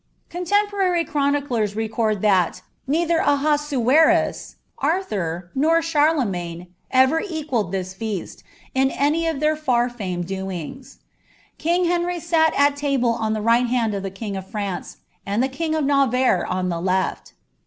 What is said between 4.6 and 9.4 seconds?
Arthur, nor Charlemagne, ever equalled this feast, in any of